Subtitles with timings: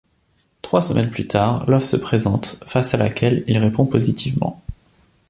[0.63, 4.59] Trois semaines plus tard, l'offre se présente, face à laquelle il répond positivement.